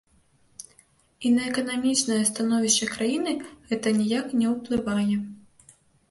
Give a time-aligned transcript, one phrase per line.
[1.27, 3.33] І на эканамічнае становішча краіны
[3.73, 5.15] гэта ніяк не ўплывае.